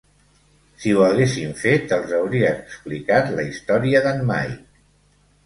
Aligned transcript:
Si 0.85 0.93
ho 0.95 1.03
haguessin 1.07 1.53
fet, 1.63 1.93
els 1.97 2.15
hauria 2.21 2.49
explicat 2.61 3.31
la 3.37 3.47
història 3.51 4.03
d'en 4.09 4.27
Mike. 4.33 4.59